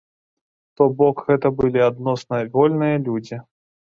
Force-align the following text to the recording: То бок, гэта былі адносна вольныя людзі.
То 0.79 0.87
бок, 1.01 1.19
гэта 1.27 1.51
былі 1.59 1.83
адносна 1.89 2.41
вольныя 2.55 2.97
людзі. 3.09 3.41